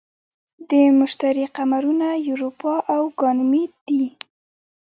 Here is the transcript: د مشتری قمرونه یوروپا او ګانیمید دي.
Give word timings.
د 0.69 0.71
مشتری 0.99 1.45
قمرونه 1.57 2.07
یوروپا 2.27 2.73
او 2.95 3.01
ګانیمید 3.19 3.71
دي. 3.87 4.05